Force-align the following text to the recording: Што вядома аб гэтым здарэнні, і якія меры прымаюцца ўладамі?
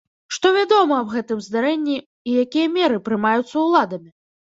Што 0.35 0.51
вядома 0.53 0.93
аб 1.01 1.11
гэтым 1.15 1.43
здарэнні, 1.47 1.97
і 2.31 2.39
якія 2.45 2.71
меры 2.79 2.97
прымаюцца 3.11 3.55
ўладамі? 3.67 4.09